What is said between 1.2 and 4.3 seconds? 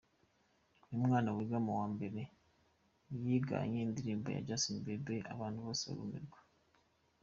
wiga mu wa mbere, yiganye indirimbo